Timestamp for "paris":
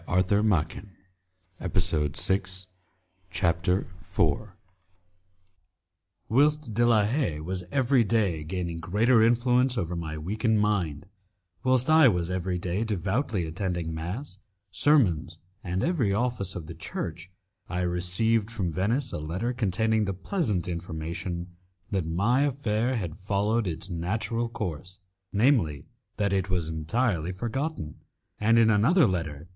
4.39-4.49